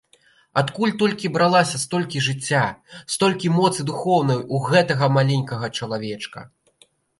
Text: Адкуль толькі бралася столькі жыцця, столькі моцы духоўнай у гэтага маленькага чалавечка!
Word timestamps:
Адкуль 0.59 0.93
толькі 1.01 1.29
бралася 1.35 1.81
столькі 1.83 2.21
жыцця, 2.29 2.63
столькі 3.17 3.53
моцы 3.59 3.87
духоўнай 3.91 4.39
у 4.57 4.63
гэтага 4.71 5.13
маленькага 5.21 5.73
чалавечка! 5.79 6.39